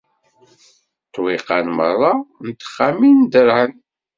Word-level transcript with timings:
Ṭṭwiqan 1.07 1.65
meṛṛa 1.77 2.13
n 2.43 2.47
texxamin 2.59 3.17
dderɛen 3.23 3.73